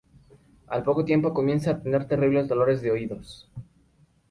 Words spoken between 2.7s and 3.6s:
de oídos.